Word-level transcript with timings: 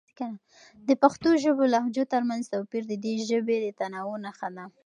د 0.87 0.89
پښتو 1.01 1.29
ژبې 1.43 1.65
لهجو 1.73 2.03
ترمنځ 2.13 2.43
توپیر 2.53 2.83
د 2.87 2.93
دې 3.03 3.13
ژبې 3.29 3.57
د 3.61 3.67
تنوع 3.79 4.15
نښه 4.25 4.49
ده. 4.55 4.65